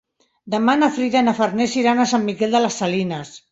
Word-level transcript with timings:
Demà 0.53 0.73
na 0.79 0.89
Frida 0.95 1.21
i 1.21 1.27
na 1.27 1.35
Farners 1.41 1.77
iran 1.83 2.03
a 2.03 2.09
Sant 2.15 2.27
Miquel 2.33 2.59
de 2.59 2.65
les 2.67 2.83
Salines. 2.85 3.37